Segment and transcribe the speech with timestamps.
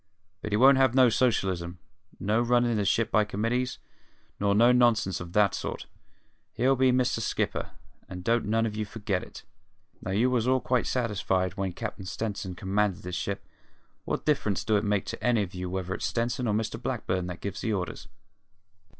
[0.41, 1.77] But he won't have no socialism,
[2.19, 3.77] no runnin' the ship by committees,
[4.39, 5.85] nor no nonsense of that sort;
[6.53, 7.69] he'll be Mister Skipper,
[8.09, 9.43] and don't none of you forget it!
[10.01, 13.45] Now, you was all quite satisfied when Cap'n Stenson commanded the ship:
[14.03, 17.27] what difference do it make to any of you whether it's Stenson or Mr Blackburn
[17.27, 18.07] what gives the orders?